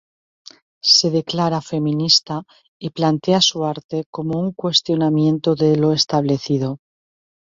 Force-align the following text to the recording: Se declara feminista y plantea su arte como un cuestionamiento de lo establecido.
Se 0.95 1.11
declara 1.11 1.61
feminista 1.61 2.41
y 2.79 2.89
plantea 2.89 3.39
su 3.39 3.65
arte 3.65 4.05
como 4.09 4.39
un 4.39 4.51
cuestionamiento 4.51 5.53
de 5.53 5.75
lo 5.75 5.93
establecido. 5.93 6.79